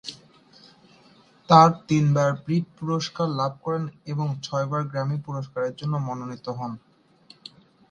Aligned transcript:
তার 1.49 1.69
তিনবার 1.87 2.29
ব্রিট 2.43 2.65
পুরস্কার 2.77 3.27
লাভ 3.39 3.53
করেন 3.65 3.83
এবং 4.05 4.27
ছয়বার 4.43 4.83
গ্র্যামি 4.83 5.17
পুরস্কারের 5.25 5.73
জন্য 5.75 5.93
মনোনীত 6.07 6.45
হন। 6.57 6.71